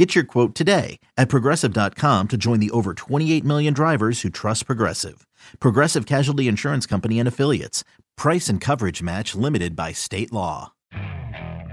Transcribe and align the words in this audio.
Get 0.00 0.14
your 0.14 0.24
quote 0.24 0.54
today 0.54 0.98
at 1.18 1.28
progressive.com 1.28 2.28
to 2.28 2.38
join 2.38 2.58
the 2.58 2.70
over 2.70 2.94
28 2.94 3.44
million 3.44 3.74
drivers 3.74 4.22
who 4.22 4.30
trust 4.30 4.64
Progressive. 4.64 5.26
Progressive 5.58 6.06
Casualty 6.06 6.48
Insurance 6.48 6.86
Company 6.86 7.18
and 7.18 7.28
Affiliates. 7.28 7.84
Price 8.16 8.48
and 8.48 8.62
coverage 8.62 9.02
match 9.02 9.34
limited 9.34 9.76
by 9.76 9.92
state 9.92 10.32
law. 10.32 10.72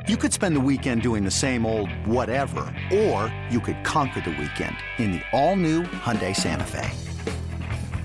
You 0.09 0.18
could 0.18 0.34
spend 0.34 0.58
the 0.58 0.59
weekend 0.59 1.04
doing 1.04 1.23
the 1.23 1.32
same 1.32 1.66
old 1.66 1.90
whatever, 2.05 2.76
or 2.94 3.34
you 3.49 3.62
could 3.62 3.82
conquer 3.85 4.20
the 4.20 4.32
weekend 4.32 4.76
in 4.98 5.13
the 5.13 5.21
all-new 5.32 5.84
Hyundai 5.84 6.35
Santa 6.35 6.66
Fe. 6.66 6.90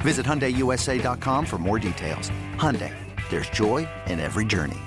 Visit 0.05 0.25
HyundaiUSA.com 0.25 1.47
for 1.47 1.59
more 1.59 1.81
details. 1.81 2.31
Hyundai, 2.59 2.95
there's 3.29 3.51
joy 3.51 3.89
in 4.07 4.21
every 4.21 4.45
journey. 4.45 4.79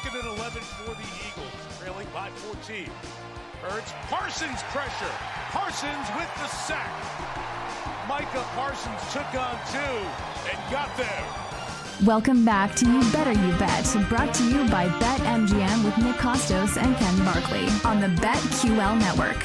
Second 0.00 0.22
and 0.26 0.38
11 0.38 0.60
for 0.60 0.90
the 0.90 1.06
Eagles, 1.24 1.52
trailing 1.78 2.08
by 2.12 2.30
14. 2.30 2.90
Hurts, 3.62 3.92
Parsons 4.10 4.60
pressure. 4.72 5.14
Parsons 5.50 6.08
with 6.16 6.28
the 6.34 6.48
sack. 6.48 6.90
Micah 8.08 8.44
Parsons 8.56 9.00
took 9.12 9.40
on 9.40 9.56
two 9.70 9.78
and 10.50 10.58
got 10.72 10.90
there. 10.96 11.24
Welcome 12.04 12.44
back 12.44 12.74
to 12.74 12.90
You 12.90 13.00
Better 13.12 13.30
You 13.30 13.56
Bet, 13.58 13.86
brought 14.08 14.34
to 14.34 14.44
you 14.50 14.68
by 14.68 14.88
BetMGM 14.88 15.84
with 15.84 15.96
Nick 15.98 16.16
Kostos 16.16 16.76
and 16.76 16.96
Ken 16.96 17.24
Barkley 17.24 17.68
on 17.84 18.00
the 18.00 18.08
BetQL 18.20 18.98
network. 18.98 19.38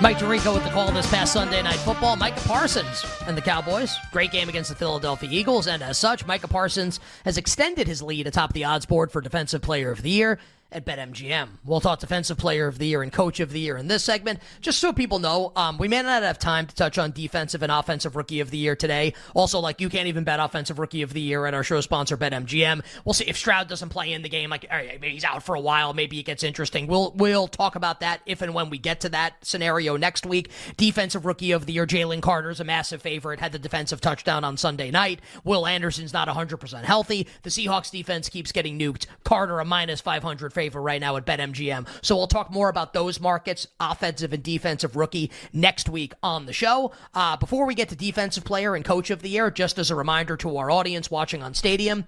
Mike 0.00 0.18
Tirico 0.18 0.54
with 0.54 0.62
the 0.62 0.70
call 0.70 0.92
this 0.92 1.10
past 1.10 1.32
Sunday 1.32 1.60
Night 1.60 1.80
Football. 1.80 2.14
Micah 2.14 2.46
Parsons 2.46 3.04
and 3.26 3.36
the 3.36 3.42
Cowboys. 3.42 3.96
Great 4.12 4.30
game 4.30 4.48
against 4.48 4.70
the 4.70 4.76
Philadelphia 4.76 5.28
Eagles, 5.32 5.66
and 5.66 5.82
as 5.82 5.98
such, 5.98 6.24
Micah 6.24 6.46
Parsons 6.46 7.00
has 7.24 7.36
extended 7.36 7.88
his 7.88 8.00
lead 8.00 8.28
atop 8.28 8.52
the 8.52 8.62
odds 8.62 8.86
board 8.86 9.10
for 9.10 9.20
Defensive 9.20 9.62
Player 9.62 9.90
of 9.90 10.02
the 10.02 10.10
Year 10.10 10.38
at 10.72 10.84
BetMGM. 10.84 11.48
We'll 11.64 11.80
talk 11.80 12.00
Defensive 12.00 12.38
Player 12.38 12.66
of 12.66 12.78
the 12.78 12.86
Year 12.86 13.02
and 13.02 13.12
Coach 13.12 13.40
of 13.40 13.50
the 13.52 13.60
Year 13.60 13.76
in 13.76 13.88
this 13.88 14.04
segment. 14.04 14.40
Just 14.60 14.78
so 14.78 14.92
people 14.92 15.18
know, 15.18 15.52
um, 15.56 15.78
we 15.78 15.88
may 15.88 16.02
not 16.02 16.22
have 16.22 16.38
time 16.38 16.66
to 16.66 16.74
touch 16.74 16.98
on 16.98 17.12
Defensive 17.12 17.62
and 17.62 17.70
Offensive 17.70 18.16
Rookie 18.16 18.40
of 18.40 18.50
the 18.50 18.58
Year 18.58 18.74
today. 18.74 19.14
Also, 19.34 19.60
like 19.60 19.80
you 19.80 19.88
can't 19.88 20.08
even 20.08 20.24
bet 20.24 20.40
Offensive 20.40 20.78
Rookie 20.78 21.02
of 21.02 21.12
the 21.12 21.20
Year 21.20 21.46
at 21.46 21.54
our 21.54 21.62
show 21.62 21.80
sponsor 21.80 22.16
BetMGM. 22.16 22.84
We'll 23.04 23.14
see 23.14 23.24
if 23.26 23.36
Stroud 23.36 23.68
doesn't 23.68 23.90
play 23.90 24.12
in 24.12 24.22
the 24.22 24.28
game. 24.28 24.50
Like, 24.50 24.66
all 24.70 24.76
right, 24.76 25.00
maybe 25.00 25.14
he's 25.14 25.24
out 25.24 25.42
for 25.42 25.54
a 25.54 25.60
while. 25.60 25.94
Maybe 25.94 26.18
it 26.18 26.24
gets 26.24 26.42
interesting. 26.42 26.86
We'll 26.86 27.12
we'll 27.16 27.48
talk 27.48 27.76
about 27.76 28.00
that 28.00 28.20
if 28.26 28.42
and 28.42 28.52
when 28.52 28.68
we 28.70 28.78
get 28.78 29.00
to 29.00 29.08
that 29.10 29.44
scenario 29.44 29.96
next 29.96 30.26
week. 30.26 30.50
Defensive 30.76 31.24
Rookie 31.24 31.52
of 31.52 31.66
the 31.66 31.74
Year, 31.74 31.86
Jalen 31.86 32.22
Carter's 32.22 32.60
a 32.60 32.64
massive 32.64 33.02
favorite. 33.02 33.40
Had 33.40 33.52
the 33.52 33.58
defensive 33.58 34.00
touchdown 34.00 34.44
on 34.44 34.56
Sunday 34.56 34.90
night. 34.90 35.20
Will 35.44 35.66
Anderson's 35.66 36.12
not 36.12 36.28
100% 36.28 36.82
healthy. 36.82 37.28
The 37.42 37.50
Seahawks 37.50 37.90
defense 37.90 38.28
keeps 38.28 38.52
getting 38.52 38.78
nuked. 38.78 39.06
Carter 39.24 39.60
a 39.60 39.64
minus 39.64 40.00
500 40.00 40.52
favorite 40.56 40.80
right 40.80 41.00
now 41.00 41.16
at 41.16 41.26
BetMGM. 41.26 41.86
So 42.02 42.16
we'll 42.16 42.26
talk 42.26 42.50
more 42.50 42.70
about 42.70 42.94
those 42.94 43.20
markets, 43.20 43.68
offensive 43.78 44.32
and 44.32 44.42
defensive 44.42 44.96
rookie, 44.96 45.30
next 45.52 45.88
week 45.88 46.14
on 46.22 46.46
the 46.46 46.52
show. 46.52 46.92
Uh, 47.14 47.36
before 47.36 47.66
we 47.66 47.74
get 47.74 47.90
to 47.90 47.96
defensive 47.96 48.44
player 48.44 48.74
and 48.74 48.84
coach 48.84 49.10
of 49.10 49.20
the 49.20 49.28
year, 49.28 49.50
just 49.50 49.78
as 49.78 49.90
a 49.90 49.94
reminder 49.94 50.36
to 50.38 50.56
our 50.56 50.70
audience 50.70 51.10
watching 51.10 51.42
on 51.42 51.52
Stadium, 51.52 52.06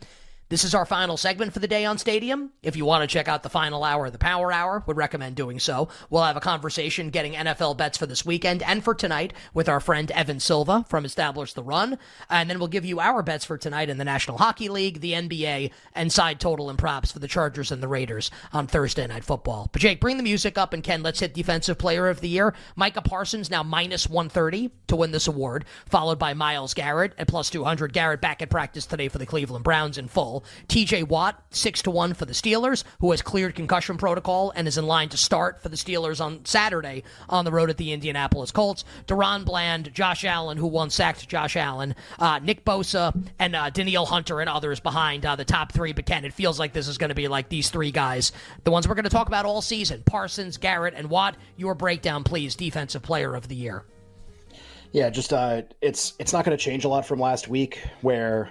this 0.50 0.64
is 0.64 0.74
our 0.74 0.86
final 0.86 1.18
segment 1.18 1.52
for 1.52 1.58
the 1.58 1.68
day 1.68 1.84
on 1.84 1.98
Stadium. 1.98 2.50
If 2.62 2.74
you 2.74 2.86
want 2.86 3.02
to 3.02 3.12
check 3.12 3.28
out 3.28 3.42
the 3.42 3.50
final 3.50 3.84
hour, 3.84 4.06
of 4.06 4.12
the 4.12 4.18
Power 4.18 4.50
Hour, 4.50 4.82
would 4.86 4.96
recommend 4.96 5.36
doing 5.36 5.60
so. 5.60 5.88
We'll 6.08 6.22
have 6.22 6.38
a 6.38 6.40
conversation 6.40 7.10
getting 7.10 7.34
NFL 7.34 7.76
bets 7.76 7.98
for 7.98 8.06
this 8.06 8.24
weekend 8.24 8.62
and 8.62 8.82
for 8.82 8.94
tonight 8.94 9.34
with 9.52 9.68
our 9.68 9.78
friend 9.78 10.10
Evan 10.12 10.40
Silva 10.40 10.86
from 10.88 11.04
Establish 11.04 11.52
the 11.52 11.62
Run. 11.62 11.98
And 12.30 12.48
then 12.48 12.58
we'll 12.58 12.68
give 12.68 12.86
you 12.86 12.98
our 12.98 13.22
bets 13.22 13.44
for 13.44 13.58
tonight 13.58 13.90
in 13.90 13.98
the 13.98 14.04
National 14.04 14.38
Hockey 14.38 14.70
League, 14.70 15.00
the 15.00 15.12
NBA, 15.12 15.70
and 15.94 16.10
side 16.10 16.40
total 16.40 16.70
and 16.70 16.78
props 16.78 17.12
for 17.12 17.18
the 17.18 17.28
Chargers 17.28 17.70
and 17.70 17.82
the 17.82 17.88
Raiders 17.88 18.30
on 18.50 18.66
Thursday 18.66 19.06
Night 19.06 19.24
Football. 19.24 19.68
But 19.70 19.82
Jake, 19.82 20.00
bring 20.00 20.16
the 20.16 20.22
music 20.22 20.56
up 20.56 20.72
and 20.72 20.82
Ken, 20.82 21.02
let's 21.02 21.20
hit 21.20 21.34
Defensive 21.34 21.76
Player 21.76 22.08
of 22.08 22.22
the 22.22 22.28
Year. 22.28 22.54
Micah 22.74 23.02
Parsons 23.02 23.50
now 23.50 23.62
minus 23.62 24.08
130 24.08 24.70
to 24.86 24.96
win 24.96 25.10
this 25.10 25.28
award, 25.28 25.66
followed 25.84 26.18
by 26.18 26.32
Myles 26.32 26.72
Garrett 26.72 27.12
at 27.18 27.28
plus 27.28 27.50
200. 27.50 27.92
Garrett 27.92 28.22
back 28.22 28.40
at 28.40 28.48
practice 28.48 28.86
today 28.86 29.08
for 29.08 29.18
the 29.18 29.26
Cleveland 29.26 29.64
Browns 29.64 29.98
in 29.98 30.08
full. 30.08 30.37
TJ 30.68 31.08
Watt, 31.08 31.42
6 31.50 31.82
to 31.82 31.90
1 31.90 32.14
for 32.14 32.24
the 32.24 32.32
Steelers, 32.32 32.84
who 33.00 33.10
has 33.10 33.22
cleared 33.22 33.54
concussion 33.54 33.96
protocol 33.96 34.52
and 34.54 34.68
is 34.68 34.78
in 34.78 34.86
line 34.86 35.08
to 35.10 35.16
start 35.16 35.62
for 35.62 35.68
the 35.68 35.76
Steelers 35.76 36.24
on 36.24 36.44
Saturday 36.44 37.02
on 37.28 37.44
the 37.44 37.52
road 37.52 37.70
at 37.70 37.76
the 37.76 37.92
Indianapolis 37.92 38.50
Colts. 38.50 38.84
DaRon 39.06 39.44
Bland, 39.44 39.92
Josh 39.92 40.24
Allen, 40.24 40.58
who 40.58 40.66
once 40.66 40.94
sacked 40.94 41.28
Josh 41.28 41.56
Allen, 41.56 41.94
uh, 42.18 42.38
Nick 42.40 42.64
Bosa, 42.64 43.14
and 43.38 43.54
uh, 43.54 43.70
Hunter 44.04 44.40
and 44.40 44.48
others 44.48 44.80
behind 44.80 45.24
uh, 45.24 45.36
the 45.36 45.44
top 45.44 45.72
three. 45.72 45.92
But 45.92 46.06
Ken, 46.06 46.24
it 46.24 46.32
feels 46.32 46.58
like 46.58 46.72
this 46.72 46.88
is 46.88 46.98
going 46.98 47.10
to 47.10 47.14
be 47.14 47.28
like 47.28 47.48
these 47.48 47.70
three 47.70 47.90
guys, 47.90 48.32
the 48.64 48.70
ones 48.70 48.88
we're 48.88 48.94
going 48.94 49.04
to 49.04 49.10
talk 49.10 49.28
about 49.28 49.46
all 49.46 49.62
season 49.62 50.02
Parsons, 50.04 50.56
Garrett, 50.56 50.94
and 50.94 51.10
Watt. 51.10 51.36
Your 51.56 51.74
breakdown, 51.74 52.24
please. 52.24 52.56
Defensive 52.56 53.02
player 53.02 53.34
of 53.34 53.48
the 53.48 53.54
year. 53.54 53.84
Yeah, 54.92 55.10
just 55.10 55.32
uh, 55.32 55.62
it's 55.82 56.14
it's 56.18 56.32
not 56.32 56.44
going 56.44 56.56
to 56.56 56.62
change 56.62 56.84
a 56.84 56.88
lot 56.88 57.04
from 57.04 57.20
last 57.20 57.48
week, 57.48 57.82
where 58.00 58.50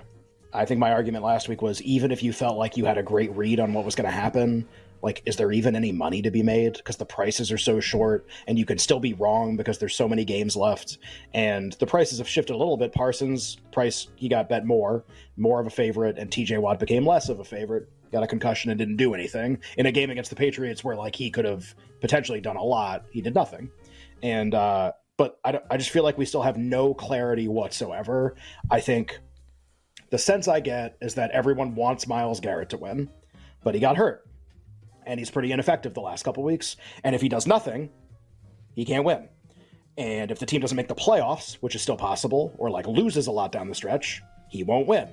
I 0.58 0.66
think 0.66 0.80
my 0.80 0.92
argument 0.92 1.24
last 1.24 1.48
week 1.48 1.62
was 1.62 1.82
even 1.84 2.12
if 2.12 2.24
you 2.24 2.34
felt 2.34 2.58
like 2.58 2.78
you 2.78 2.86
had 2.86 2.98
a 2.98 3.04
great 3.04 3.34
read 3.36 3.60
on 3.60 3.74
what 3.74 3.86
was 3.86 3.94
going 3.94 4.10
to 4.10 4.12
happen, 4.12 4.68
like 5.04 5.22
is 5.28 5.36
there 5.36 5.52
even 5.52 5.76
any 5.76 5.92
money 5.92 6.24
to 6.24 6.32
be 6.32 6.42
made 6.42 6.74
because 6.74 6.98
the 6.98 7.06
prices 7.06 7.52
are 7.52 7.60
so 7.60 7.80
short 7.80 8.26
and 8.48 8.58
you 8.58 8.66
can 8.66 8.80
still 8.80 9.00
be 9.00 9.14
wrong 9.14 9.56
because 9.56 9.78
there's 9.78 9.96
so 9.96 10.10
many 10.10 10.26
games 10.26 10.56
left 10.56 10.98
and 11.36 11.74
the 11.74 11.86
prices 11.86 12.18
have 12.18 12.28
shifted 12.28 12.56
a 12.56 12.58
little 12.58 12.76
bit. 12.76 12.92
Parsons 12.92 13.58
price 13.72 14.08
he 14.16 14.28
got 14.28 14.50
bet 14.50 14.66
more, 14.66 15.06
more 15.38 15.60
of 15.60 15.68
a 15.68 15.70
favorite, 15.70 16.18
and 16.18 16.32
TJ 16.32 16.60
Watt 16.60 16.80
became 16.80 17.06
less 17.06 17.30
of 17.30 17.40
a 17.40 17.46
favorite. 17.46 17.88
Got 18.12 18.24
a 18.24 18.28
concussion 18.28 18.72
and 18.72 18.80
didn't 18.80 18.98
do 18.98 19.14
anything 19.14 19.60
in 19.78 19.86
a 19.86 19.92
game 19.92 20.10
against 20.10 20.32
the 20.32 20.36
Patriots 20.36 20.84
where 20.84 20.96
like 20.96 21.16
he 21.16 21.30
could 21.30 21.46
have 21.46 21.76
potentially 22.02 22.42
done 22.42 22.56
a 22.56 22.64
lot. 22.64 23.06
He 23.12 23.22
did 23.22 23.36
nothing, 23.36 23.70
and 24.24 24.56
uh, 24.56 24.94
but 25.18 25.40
I, 25.44 25.60
I 25.70 25.78
just 25.78 25.90
feel 25.90 26.04
like 26.04 26.18
we 26.18 26.26
still 26.26 26.42
have 26.42 26.58
no 26.58 26.94
clarity 26.94 27.48
whatsoever. 27.48 28.36
I 28.72 28.80
think 28.80 29.20
the 30.10 30.18
sense 30.18 30.48
I 30.48 30.60
get 30.60 30.98
is 31.02 31.16
that 31.16 31.32
everyone 31.32 31.76
wants 31.76 32.08
Myles 32.08 32.40
Garrett 32.40 32.70
to 32.70 32.78
win, 32.78 33.10
but 33.64 33.74
he 33.74 33.82
got 33.82 33.98
hurt. 33.98 34.26
And 35.06 35.20
he's 35.20 35.32
pretty 35.32 35.52
ineffective 35.52 35.94
the 35.94 36.02
last 36.02 36.24
couple 36.24 36.44
weeks. 36.44 36.76
And 37.04 37.16
if 37.16 37.22
he 37.22 37.30
does 37.30 37.48
nothing, 37.48 37.90
he 38.76 38.86
can't 38.86 39.06
win. 39.06 39.30
And 39.98 40.32
if 40.32 40.40
the 40.40 40.46
team 40.46 40.62
doesn't 40.62 40.76
make 40.76 40.88
the 40.88 40.96
playoffs, 40.96 41.56
which 41.56 41.76
is 41.76 41.82
still 41.82 41.98
possible, 41.98 42.54
or 42.58 42.70
like 42.70 42.88
loses 42.88 43.28
a 43.28 43.32
lot 43.32 43.52
down 43.52 43.68
the 43.68 43.76
stretch, 43.76 44.22
he 44.50 44.64
won't 44.64 44.88
win. 44.88 45.08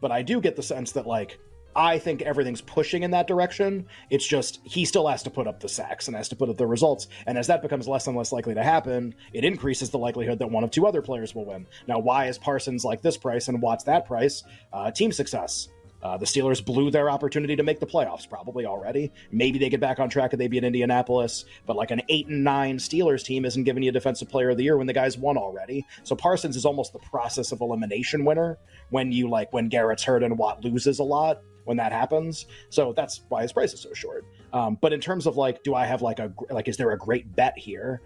But 0.00 0.12
I 0.12 0.22
do 0.22 0.40
get 0.40 0.56
the 0.56 0.62
sense 0.62 0.92
that 0.92 1.06
like 1.06 1.38
I 1.76 1.98
think 1.98 2.22
everything's 2.22 2.62
pushing 2.62 3.02
in 3.02 3.10
that 3.10 3.26
direction. 3.26 3.86
It's 4.08 4.26
just 4.26 4.60
he 4.64 4.86
still 4.86 5.06
has 5.06 5.22
to 5.24 5.30
put 5.30 5.46
up 5.46 5.60
the 5.60 5.68
sacks 5.68 6.08
and 6.08 6.16
has 6.16 6.28
to 6.30 6.36
put 6.36 6.48
up 6.48 6.56
the 6.56 6.66
results. 6.66 7.06
And 7.26 7.36
as 7.36 7.48
that 7.48 7.60
becomes 7.60 7.86
less 7.86 8.06
and 8.06 8.16
less 8.16 8.32
likely 8.32 8.54
to 8.54 8.62
happen, 8.62 9.14
it 9.34 9.44
increases 9.44 9.90
the 9.90 9.98
likelihood 9.98 10.38
that 10.38 10.50
one 10.50 10.64
of 10.64 10.70
two 10.70 10.86
other 10.86 11.02
players 11.02 11.34
will 11.34 11.44
win. 11.44 11.66
Now, 11.86 11.98
why 11.98 12.26
is 12.26 12.38
Parsons 12.38 12.82
like 12.82 13.02
this 13.02 13.18
price 13.18 13.48
and 13.48 13.60
Watt's 13.60 13.84
that 13.84 14.06
price? 14.06 14.42
Uh, 14.72 14.90
team 14.90 15.12
success. 15.12 15.68
Uh, 16.02 16.16
the 16.16 16.24
Steelers 16.24 16.64
blew 16.64 16.90
their 16.90 17.10
opportunity 17.10 17.56
to 17.56 17.62
make 17.62 17.80
the 17.80 17.86
playoffs 17.86 18.28
probably 18.28 18.64
already. 18.64 19.12
Maybe 19.30 19.58
they 19.58 19.68
get 19.68 19.80
back 19.80 19.98
on 19.98 20.08
track 20.08 20.32
and 20.32 20.40
they 20.40 20.46
beat 20.46 20.64
Indianapolis, 20.64 21.44
but 21.66 21.76
like 21.76 21.90
an 21.90 22.00
eight 22.08 22.28
and 22.28 22.44
nine 22.44 22.78
Steelers 22.78 23.24
team 23.24 23.44
isn't 23.44 23.64
giving 23.64 23.82
you 23.82 23.90
a 23.90 23.92
Defensive 23.92 24.28
Player 24.28 24.50
of 24.50 24.56
the 24.56 24.64
Year 24.64 24.78
when 24.78 24.86
the 24.86 24.92
guy's 24.92 25.18
won 25.18 25.36
already. 25.36 25.84
So 26.04 26.14
Parsons 26.14 26.56
is 26.56 26.64
almost 26.64 26.92
the 26.92 27.00
process 27.00 27.52
of 27.52 27.60
elimination 27.60 28.24
winner 28.24 28.58
when 28.90 29.10
you 29.12 29.28
like 29.28 29.52
when 29.52 29.68
Garrett's 29.68 30.04
hurt 30.04 30.22
and 30.22 30.38
Watt 30.38 30.64
loses 30.64 31.00
a 31.00 31.04
lot 31.04 31.42
when 31.66 31.76
that 31.76 31.92
happens. 31.92 32.46
So 32.70 32.92
that's 32.94 33.20
why 33.28 33.42
his 33.42 33.52
price 33.52 33.74
is 33.74 33.80
so 33.80 33.92
short. 33.92 34.24
Um, 34.52 34.78
but 34.80 34.92
in 34.92 35.00
terms 35.00 35.26
of 35.26 35.36
like, 35.36 35.62
do 35.62 35.74
I 35.74 35.84
have 35.84 36.00
like 36.00 36.18
a 36.18 36.32
like, 36.50 36.68
is 36.68 36.76
there 36.76 36.92
a 36.92 36.98
great 36.98 37.36
bet 37.36 37.58
here? 37.58 38.00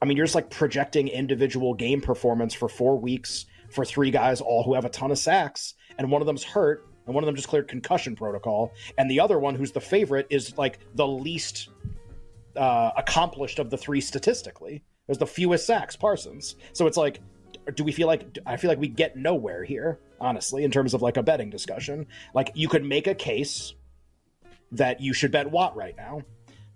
I 0.00 0.04
mean, 0.04 0.16
you're 0.16 0.26
just 0.26 0.34
like 0.34 0.50
projecting 0.50 1.08
individual 1.08 1.74
game 1.74 2.00
performance 2.00 2.54
for 2.54 2.68
four 2.68 2.98
weeks 2.98 3.46
for 3.70 3.84
three 3.84 4.10
guys, 4.10 4.40
all 4.40 4.62
who 4.62 4.74
have 4.74 4.84
a 4.84 4.88
ton 4.88 5.10
of 5.10 5.18
sacks, 5.18 5.74
and 5.98 6.10
one 6.10 6.22
of 6.22 6.26
them's 6.26 6.44
hurt, 6.44 6.86
and 7.06 7.14
one 7.14 7.24
of 7.24 7.26
them 7.26 7.34
just 7.36 7.48
cleared 7.48 7.68
concussion 7.68 8.14
protocol, 8.14 8.72
and 8.96 9.10
the 9.10 9.20
other 9.20 9.38
one, 9.38 9.54
who's 9.54 9.72
the 9.72 9.80
favorite, 9.80 10.26
is 10.30 10.56
like 10.56 10.78
the 10.94 11.06
least 11.06 11.68
uh, 12.56 12.90
accomplished 12.96 13.58
of 13.58 13.70
the 13.70 13.76
three 13.76 14.00
statistically. 14.00 14.82
There's 15.06 15.18
the 15.18 15.26
fewest 15.26 15.66
sacks, 15.66 15.96
Parsons. 15.96 16.56
So 16.72 16.86
it's 16.86 16.96
like, 16.96 17.20
do 17.74 17.84
we 17.84 17.92
feel 17.92 18.06
like 18.06 18.38
I 18.46 18.56
feel 18.56 18.68
like 18.68 18.78
we 18.78 18.88
get 18.88 19.16
nowhere 19.16 19.64
here, 19.64 19.98
honestly, 20.20 20.64
in 20.64 20.70
terms 20.70 20.94
of 20.94 21.02
like 21.02 21.16
a 21.16 21.22
betting 21.22 21.50
discussion. 21.50 22.06
Like 22.34 22.52
you 22.54 22.68
could 22.68 22.84
make 22.84 23.06
a 23.06 23.14
case 23.14 23.74
that 24.72 25.00
you 25.00 25.12
should 25.12 25.32
bet 25.32 25.50
Watt 25.50 25.76
right 25.76 25.96
now 25.96 26.22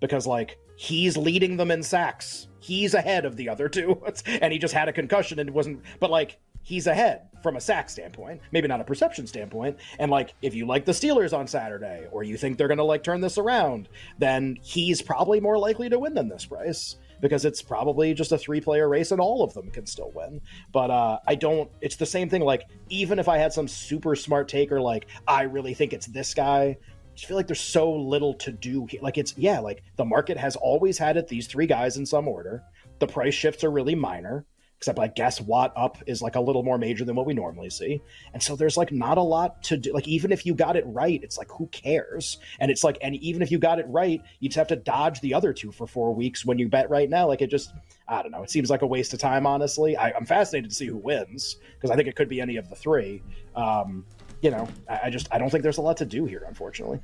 because 0.01 0.27
like 0.27 0.59
he's 0.77 1.17
leading 1.17 1.57
them 1.57 1.71
in 1.71 1.83
sacks. 1.83 2.49
He's 2.61 2.95
ahead 2.95 3.25
of 3.25 3.37
the 3.37 3.49
other 3.49 3.69
two, 3.69 4.03
and 4.27 4.53
he 4.53 4.59
just 4.59 4.75
had 4.75 4.89
a 4.89 4.93
concussion 4.93 5.39
and 5.39 5.49
it 5.49 5.55
wasn't. 5.55 5.83
But 6.01 6.11
like 6.11 6.39
he's 6.63 6.87
ahead 6.87 7.29
from 7.43 7.57
a 7.57 7.61
sack 7.61 7.91
standpoint, 7.91 8.41
maybe 8.53 8.69
not 8.69 8.81
a 8.81 8.85
perception 8.85 9.27
standpoint. 9.27 9.77
And 9.99 10.11
like, 10.11 10.35
if 10.43 10.55
you 10.55 10.67
like 10.67 10.85
the 10.85 10.93
Steelers 10.93 11.37
on 11.37 11.47
Saturday, 11.47 12.07
or 12.13 12.23
you 12.23 12.37
think 12.37 12.57
they're 12.57 12.69
going 12.69 12.79
to 12.79 12.85
like 12.85 13.03
turn 13.03 13.21
this 13.21 13.37
around, 13.37 13.89
then 14.19 14.57
he's 14.63 15.03
probably 15.03 15.41
more 15.41 15.59
likely 15.59 15.89
to 15.89 15.99
win 15.99 16.15
than 16.15 16.29
this 16.29 16.47
price 16.47 16.97
because 17.23 17.47
it's 17.47 17.63
probably 17.63 18.13
just 18.13 18.33
a 18.33 18.37
three 18.37 18.61
player 18.61 18.89
race 18.89 19.13
and 19.13 19.21
all 19.21 19.43
of 19.43 19.55
them 19.55 19.71
can 19.71 19.87
still 19.87 20.11
win. 20.15 20.43
But 20.73 20.91
uh, 20.91 21.21
I 21.27 21.37
don't, 21.37 21.71
it's 21.81 21.97
the 21.97 22.05
same 22.05 22.29
thing. 22.29 22.43
Like, 22.43 22.69
even 22.91 23.19
if 23.19 23.29
I 23.29 23.39
had 23.39 23.55
some 23.55 23.67
super 23.67 24.15
smart 24.15 24.49
taker, 24.49 24.81
like, 24.83 25.07
I 25.27 25.43
really 25.45 25.73
think 25.73 25.95
it's 25.95 26.07
this 26.07 26.35
guy, 26.35 26.63
I 26.63 26.77
just 27.15 27.27
feel 27.27 27.37
like 27.37 27.47
there's 27.47 27.61
so 27.61 27.91
little 27.91 28.35
to 28.35 28.53
do 28.53 28.87
here. 28.87 29.01
Like, 29.01 29.17
it's, 29.17 29.39
yeah, 29.39 29.61
like 29.61 29.85
the 29.97 30.05
market 30.05 30.37
has 30.37 30.57
always 30.57 30.99
had 30.99 31.17
it, 31.17 31.29
these 31.29 31.47
three 31.47 31.67
guys 31.67 31.97
in 31.97 32.05
some 32.05 32.29
order. 32.29 32.63
The 32.99 33.07
price 33.07 33.35
shifts 33.35 33.65
are 33.65 33.71
really 33.71 33.95
minor 33.95 34.45
except 34.83 34.99
I 34.99 35.07
guess 35.07 35.41
Watt 35.41 35.73
up 35.77 35.99
is 36.09 36.23
like 36.23 36.35
a 36.35 36.41
little 36.41 36.65
more 36.65 36.77
major 36.77 37.05
than 37.05 37.15
what 37.15 37.25
we 37.25 37.35
normally 37.35 37.71
see. 37.71 38.03
And 38.35 38.43
so 38.43 38.57
there's 38.57 38.77
like 38.77 38.91
not 38.91 39.17
a 39.17 39.23
lot 39.23 39.63
to 39.65 39.77
do. 39.77 39.93
Like 39.93 40.09
even 40.09 40.33
if 40.33 40.45
you 40.45 40.55
got 40.55 40.75
it 40.75 40.83
right, 40.89 41.23
it's 41.23 41.39
like 41.39 41.49
who 41.53 41.69
cares? 41.69 42.39
And 42.59 42.69
it's 42.69 42.83
like, 42.83 42.99
and 43.01 43.15
even 43.15 43.43
if 43.43 43.53
you 43.53 43.61
got 43.61 43.79
it 43.79 43.87
right, 43.87 44.21
you 44.41 44.49
just 44.49 44.59
have 44.59 44.67
to 44.67 44.77
dodge 44.77 45.21
the 45.21 45.35
other 45.35 45.53
two 45.53 45.71
for 45.71 45.87
four 45.87 46.13
weeks 46.13 46.45
when 46.45 46.59
you 46.59 46.69
bet 46.69 46.91
right 46.91 47.09
now. 47.09 47.29
Like 47.29 47.43
it 47.43 47.49
just, 47.49 47.73
I 48.09 48.23
don't 48.23 48.33
know. 48.33 48.43
It 48.43 48.51
seems 48.51 48.71
like 48.71 48.83
a 48.83 48.87
waste 48.87 49.15
of 49.15 49.21
time, 49.21 49.47
honestly. 49.47 49.97
I, 49.97 50.11
am 50.17 50.27
fascinated 50.27 50.71
to 50.71 50.75
see 50.75 50.87
who 50.87 50.97
wins 50.97 51.59
because 51.77 51.93
I 51.93 51.95
think 51.95 52.09
it 52.09 52.17
could 52.17 52.29
be 52.29 52.41
any 52.41 52.57
of 52.57 52.69
the 52.69 52.75
three. 52.75 53.23
Um, 53.55 54.05
you 54.41 54.51
know, 54.51 54.67
I, 54.91 55.01
I 55.05 55.11
just 55.11 55.29
I 55.31 55.39
don't 55.39 55.49
think 55.49 55.63
there's 55.63 55.79
a 55.79 55.83
lot 55.83 55.99
to 55.99 56.05
do 56.05 56.25
here, 56.25 56.45
unfortunately. 56.49 56.99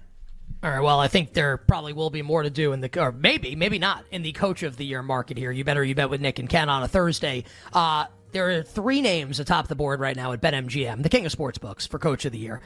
All 0.63 0.71
right. 0.71 0.81
Well, 0.81 0.99
I 0.99 1.07
think 1.07 1.35
there 1.35 1.57
probably 1.57 1.93
will 1.93 2.11
be 2.11 2.23
more 2.23 2.43
to 2.43 2.51
do 2.51 2.73
in 2.73 2.81
the, 2.81 3.01
or 3.01 3.13
maybe, 3.13 3.55
maybe 3.55 3.79
not 3.79 4.05
in 4.11 4.23
the 4.23 4.33
coach 4.33 4.65
of 4.65 4.77
the 4.77 4.85
year 4.85 5.03
market 5.03 5.37
here. 5.39 5.53
You 5.53 5.63
better 5.63 5.85
you 5.85 5.95
bet 5.95 6.11
with 6.11 6.21
Nick 6.21 6.41
and 6.41 6.49
Ken 6.49 6.69
on 6.69 6.83
a 6.83 6.89
Thursday. 6.89 7.45
Uh, 7.73 8.07
there 8.33 8.51
are 8.51 8.63
three 8.65 9.01
names 9.01 9.39
atop 9.39 9.69
the 9.69 9.77
board 9.77 10.01
right 10.01 10.17
now 10.17 10.33
at 10.33 10.41
BetMGM, 10.41 11.03
the 11.03 11.09
king 11.09 11.25
of 11.25 11.33
sports 11.33 11.59
books 11.59 11.87
for 11.87 11.99
coach 11.99 12.25
of 12.25 12.33
the 12.33 12.39
year. 12.39 12.61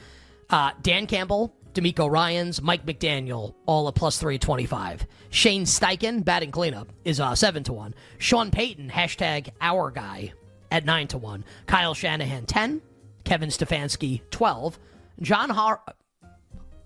Uh, 0.49 0.71
Dan 0.81 1.05
Campbell, 1.07 1.55
DeMeco 1.73 2.09
Ryans, 2.09 2.61
Mike 2.61 2.85
McDaniel, 2.85 3.53
all 3.65 3.87
at 3.87 3.95
plus 3.95 4.17
325. 4.17 5.05
Shane 5.29 5.63
Steichen, 5.65 6.25
batting 6.25 6.51
cleanup, 6.51 6.91
is 7.05 7.19
uh, 7.19 7.35
7 7.35 7.63
to 7.63 7.73
1. 7.73 7.93
Sean 8.17 8.51
Payton, 8.51 8.89
hashtag 8.89 9.49
our 9.61 9.89
guy, 9.91 10.33
at 10.71 10.83
9 10.85 11.07
to 11.09 11.17
1. 11.17 11.45
Kyle 11.67 11.93
Shanahan, 11.93 12.45
10. 12.45 12.81
Kevin 13.23 13.49
Stefanski, 13.49 14.21
12. 14.31 14.77
John 15.21 15.49
Har- 15.49 15.81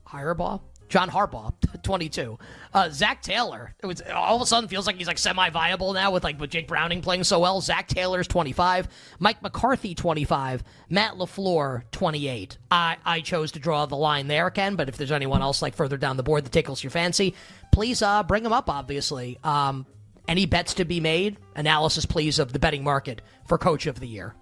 Hirebaugh, 0.07 0.61
John 0.89 1.09
Harbaugh, 1.09 1.53
22. 1.83 2.37
Uh, 2.73 2.89
Zac 2.89 3.21
Taylor, 3.21 3.73
it 3.81 3.85
was 3.85 4.01
all 4.13 4.35
of 4.35 4.41
a 4.41 4.45
sudden 4.45 4.69
feels 4.69 4.87
like 4.87 4.97
he's 4.97 5.07
like 5.07 5.17
semi-viable 5.17 5.93
now 5.93 6.11
with 6.11 6.23
like 6.23 6.39
with 6.39 6.49
Jake 6.49 6.67
Browning 6.67 7.01
playing 7.01 7.23
so 7.23 7.39
well. 7.39 7.61
Zac 7.61 7.87
Taylor's 7.87 8.27
25, 8.27 8.87
Mike 9.19 9.41
McCarthy 9.41 9.95
25, 9.95 10.63
Matt 10.89 11.15
LaFleur 11.15 11.83
28. 11.91 12.57
I 12.71 12.97
I 13.05 13.21
chose 13.21 13.53
to 13.53 13.59
draw 13.59 13.85
the 13.85 13.97
line 13.97 14.27
there, 14.27 14.49
Ken. 14.49 14.75
But 14.75 14.89
if 14.89 14.97
there's 14.97 15.11
anyone 15.11 15.41
else 15.41 15.61
like 15.61 15.75
further 15.75 15.97
down 15.97 16.17
the 16.17 16.23
board 16.23 16.45
that 16.45 16.51
tickles 16.51 16.83
your 16.83 16.91
fancy, 16.91 17.35
please 17.71 18.01
uh, 18.01 18.23
bring 18.23 18.43
them 18.43 18.53
up. 18.53 18.69
Obviously, 18.69 19.37
um, 19.43 19.85
any 20.27 20.45
bets 20.45 20.75
to 20.75 20.85
be 20.85 20.99
made? 20.99 21.37
Analysis, 21.55 22.05
please, 22.05 22.39
of 22.39 22.53
the 22.53 22.59
betting 22.59 22.83
market 22.83 23.21
for 23.47 23.57
Coach 23.57 23.87
of 23.87 23.99
the 23.99 24.07
Year. 24.07 24.35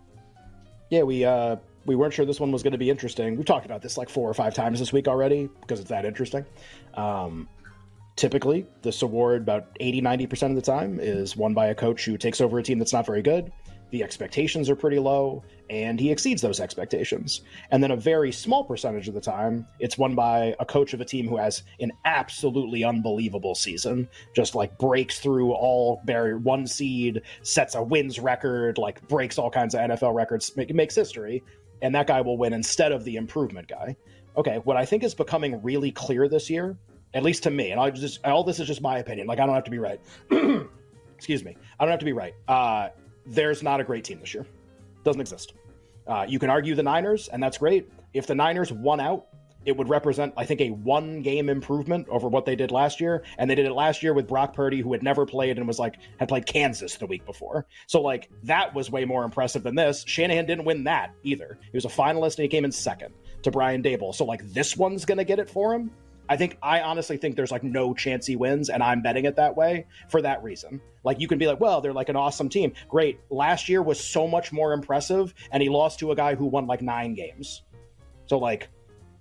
Yeah, 0.89 1.03
we 1.03 1.25
uh, 1.25 1.57
we 1.85 1.95
weren't 1.95 2.13
sure 2.13 2.25
this 2.25 2.39
one 2.39 2.51
was 2.51 2.63
going 2.63 2.71
to 2.71 2.77
be 2.77 2.89
interesting. 2.89 3.35
We've 3.35 3.45
talked 3.45 3.65
about 3.65 3.81
this 3.81 3.97
like 3.97 4.09
four 4.09 4.29
or 4.29 4.33
five 4.33 4.53
times 4.53 4.79
this 4.79 4.91
week 4.91 5.07
already 5.07 5.49
because 5.61 5.79
it's 5.79 5.89
that 5.89 6.05
interesting. 6.05 6.45
Um, 6.95 7.47
typically, 8.15 8.65
this 8.81 9.01
award, 9.01 9.41
about 9.41 9.67
80, 9.79 10.01
90% 10.01 10.49
of 10.49 10.55
the 10.55 10.61
time, 10.61 10.99
is 10.99 11.37
won 11.37 11.53
by 11.53 11.67
a 11.67 11.75
coach 11.75 12.05
who 12.05 12.17
takes 12.17 12.41
over 12.41 12.59
a 12.59 12.63
team 12.63 12.79
that's 12.79 12.93
not 12.93 13.05
very 13.05 13.21
good. 13.21 13.51
The 13.91 14.03
expectations 14.03 14.67
are 14.69 14.75
pretty 14.75 14.97
low, 14.97 15.43
and 15.69 15.99
he 15.99 16.11
exceeds 16.11 16.41
those 16.41 16.59
expectations. 16.59 17.41
And 17.69 17.83
then 17.83 17.91
a 17.91 17.95
very 17.95 18.31
small 18.31 18.63
percentage 18.63 19.07
of 19.07 19.13
the 19.13 19.21
time, 19.21 19.67
it's 19.79 19.97
won 19.97 20.15
by 20.15 20.55
a 20.59 20.65
coach 20.65 20.93
of 20.93 21.01
a 21.01 21.05
team 21.05 21.27
who 21.27 21.37
has 21.37 21.61
an 21.79 21.91
absolutely 22.03 22.83
unbelievable 22.83 23.53
season, 23.53 24.09
just 24.35 24.55
like 24.55 24.77
breaks 24.79 25.19
through 25.19 25.53
all 25.53 26.01
barrier 26.03 26.39
one 26.39 26.65
seed, 26.65 27.21
sets 27.43 27.75
a 27.75 27.83
wins 27.83 28.19
record, 28.19 28.79
like 28.79 29.07
breaks 29.07 29.37
all 29.37 29.51
kinds 29.51 29.75
of 29.75 29.81
NFL 29.81 30.15
records, 30.15 30.57
make, 30.57 30.73
makes 30.73 30.95
history 30.95 31.43
and 31.81 31.93
that 31.95 32.07
guy 32.07 32.21
will 32.21 32.37
win 32.37 32.53
instead 32.53 32.91
of 32.91 33.03
the 33.03 33.15
improvement 33.15 33.67
guy. 33.67 33.95
Okay, 34.37 34.57
what 34.63 34.77
I 34.77 34.85
think 34.85 35.03
is 35.03 35.15
becoming 35.15 35.61
really 35.63 35.91
clear 35.91 36.27
this 36.27 36.49
year, 36.49 36.77
at 37.13 37.23
least 37.23 37.43
to 37.43 37.51
me, 37.51 37.71
and 37.71 37.79
I 37.79 37.89
just 37.89 38.25
all 38.25 38.43
this 38.43 38.59
is 38.59 38.67
just 38.67 38.81
my 38.81 38.99
opinion. 38.99 39.27
Like 39.27 39.39
I 39.39 39.45
don't 39.45 39.55
have 39.55 39.63
to 39.65 39.71
be 39.71 39.79
right. 39.79 39.99
Excuse 41.15 41.43
me, 41.43 41.55
I 41.79 41.85
don't 41.85 41.91
have 41.91 41.99
to 41.99 42.05
be 42.05 42.13
right. 42.13 42.33
Uh, 42.47 42.89
there's 43.25 43.63
not 43.63 43.79
a 43.79 43.83
great 43.83 44.03
team 44.03 44.19
this 44.19 44.33
year. 44.33 44.45
Doesn't 45.03 45.21
exist. 45.21 45.53
Uh, 46.07 46.25
you 46.27 46.39
can 46.39 46.49
argue 46.49 46.75
the 46.75 46.83
Niners, 46.83 47.29
and 47.29 47.41
that's 47.41 47.57
great. 47.57 47.89
If 48.13 48.27
the 48.27 48.35
Niners 48.35 48.71
won 48.71 48.99
out, 48.99 49.27
it 49.65 49.75
would 49.75 49.89
represent, 49.89 50.33
I 50.37 50.45
think, 50.45 50.61
a 50.61 50.69
one 50.69 51.21
game 51.21 51.49
improvement 51.49 52.07
over 52.09 52.27
what 52.27 52.45
they 52.45 52.55
did 52.55 52.71
last 52.71 53.01
year. 53.01 53.23
And 53.37 53.49
they 53.49 53.55
did 53.55 53.65
it 53.65 53.73
last 53.73 54.03
year 54.03 54.13
with 54.13 54.27
Brock 54.27 54.53
Purdy, 54.53 54.81
who 54.81 54.93
had 54.93 55.03
never 55.03 55.25
played 55.25 55.57
and 55.57 55.67
was 55.67 55.79
like, 55.79 55.95
had 56.19 56.29
played 56.29 56.45
Kansas 56.45 56.95
the 56.95 57.05
week 57.05 57.25
before. 57.25 57.65
So, 57.87 58.01
like, 58.01 58.29
that 58.43 58.73
was 58.73 58.91
way 58.91 59.05
more 59.05 59.23
impressive 59.23 59.63
than 59.63 59.75
this. 59.75 60.03
Shanahan 60.07 60.45
didn't 60.45 60.65
win 60.65 60.83
that 60.85 61.13
either. 61.23 61.57
He 61.61 61.75
was 61.75 61.85
a 61.85 61.89
finalist 61.89 62.37
and 62.37 62.43
he 62.43 62.47
came 62.47 62.65
in 62.65 62.71
second 62.71 63.13
to 63.43 63.51
Brian 63.51 63.81
Daboll. 63.81 64.13
So, 64.13 64.25
like, 64.25 64.47
this 64.53 64.77
one's 64.77 65.05
going 65.05 65.17
to 65.17 65.23
get 65.23 65.39
it 65.39 65.49
for 65.49 65.73
him. 65.73 65.91
I 66.27 66.37
think, 66.37 66.57
I 66.63 66.81
honestly 66.81 67.17
think 67.17 67.35
there's 67.35 67.51
like 67.51 67.63
no 67.63 67.93
chance 67.93 68.25
he 68.25 68.35
wins, 68.35 68.69
and 68.69 68.81
I'm 68.81 69.03
betting 69.03 69.25
it 69.25 69.35
that 69.35 69.55
way 69.55 69.85
for 70.09 70.23
that 70.23 70.41
reason. 70.43 70.81
Like, 71.03 71.19
you 71.19 71.27
can 71.27 71.37
be 71.37 71.45
like, 71.45 71.59
well, 71.59 71.81
they're 71.81 71.93
like 71.93 72.09
an 72.09 72.15
awesome 72.15 72.49
team. 72.49 72.73
Great. 72.89 73.19
Last 73.29 73.69
year 73.69 73.83
was 73.83 73.99
so 73.99 74.27
much 74.27 74.51
more 74.51 74.73
impressive, 74.73 75.35
and 75.51 75.61
he 75.61 75.69
lost 75.69 75.99
to 75.99 76.11
a 76.11 76.15
guy 76.15 76.33
who 76.33 76.47
won 76.47 76.65
like 76.65 76.81
nine 76.81 77.13
games. 77.13 77.61
So, 78.25 78.39
like, 78.39 78.69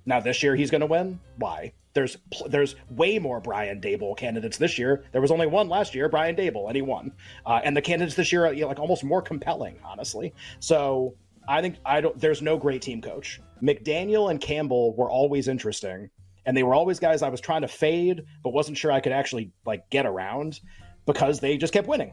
now 0.06 0.20
this 0.20 0.42
year 0.42 0.54
he's 0.56 0.70
going 0.70 0.80
to 0.80 0.86
win. 0.86 1.20
Why? 1.36 1.72
There's 1.94 2.18
there's 2.48 2.74
way 2.90 3.18
more 3.18 3.40
Brian 3.40 3.80
Daboll 3.80 4.16
candidates 4.16 4.58
this 4.58 4.78
year. 4.78 5.04
There 5.12 5.20
was 5.20 5.30
only 5.30 5.46
one 5.46 5.68
last 5.68 5.94
year, 5.94 6.08
Brian 6.08 6.34
Daboll, 6.34 6.66
and 6.66 6.74
he 6.74 6.82
won. 6.82 7.12
Uh, 7.46 7.60
and 7.62 7.76
the 7.76 7.82
candidates 7.82 8.16
this 8.16 8.32
year 8.32 8.46
are 8.46 8.52
you 8.52 8.62
know, 8.62 8.68
like 8.68 8.80
almost 8.80 9.04
more 9.04 9.22
compelling, 9.22 9.78
honestly. 9.84 10.34
So 10.58 11.14
I 11.48 11.60
think 11.60 11.76
I 11.86 12.00
don't. 12.00 12.18
There's 12.20 12.42
no 12.42 12.56
great 12.56 12.82
team 12.82 13.00
coach. 13.00 13.40
McDaniel 13.62 14.30
and 14.30 14.40
Campbell 14.40 14.94
were 14.96 15.08
always 15.08 15.46
interesting, 15.46 16.10
and 16.44 16.56
they 16.56 16.64
were 16.64 16.74
always 16.74 16.98
guys 16.98 17.22
I 17.22 17.28
was 17.28 17.40
trying 17.40 17.62
to 17.62 17.68
fade, 17.68 18.24
but 18.42 18.52
wasn't 18.52 18.76
sure 18.76 18.90
I 18.90 18.98
could 18.98 19.12
actually 19.12 19.52
like 19.64 19.88
get 19.90 20.04
around 20.04 20.60
because 21.06 21.38
they 21.38 21.56
just 21.56 21.72
kept 21.72 21.86
winning. 21.86 22.12